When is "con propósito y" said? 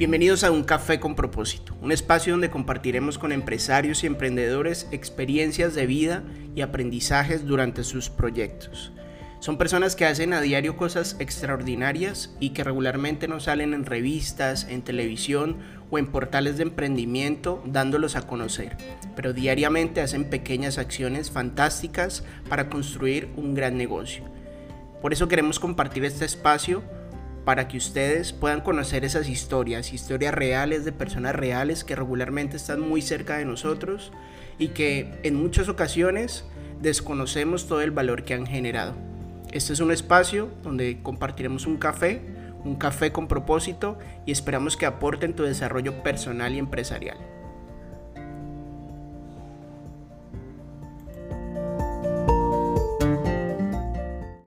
43.10-44.32